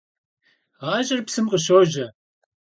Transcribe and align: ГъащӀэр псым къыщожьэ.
ГъащӀэр 0.79 1.21
псым 1.27 1.45
къыщожьэ. 1.51 2.07